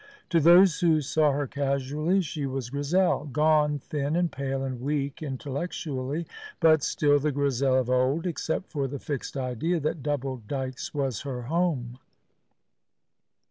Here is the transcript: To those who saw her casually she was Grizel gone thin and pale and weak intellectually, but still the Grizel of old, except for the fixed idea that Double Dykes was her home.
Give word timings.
To 0.31 0.39
those 0.39 0.79
who 0.79 0.99
saw 0.99 1.31
her 1.31 1.45
casually 1.45 2.21
she 2.21 2.47
was 2.47 2.71
Grizel 2.71 3.25
gone 3.25 3.77
thin 3.77 4.15
and 4.15 4.31
pale 4.31 4.63
and 4.63 4.81
weak 4.81 5.21
intellectually, 5.21 6.25
but 6.59 6.81
still 6.81 7.19
the 7.19 7.31
Grizel 7.31 7.75
of 7.77 7.87
old, 7.87 8.25
except 8.25 8.71
for 8.71 8.87
the 8.87 8.97
fixed 8.97 9.37
idea 9.37 9.79
that 9.81 10.01
Double 10.01 10.37
Dykes 10.37 10.95
was 10.95 11.21
her 11.21 11.43
home. 11.43 11.99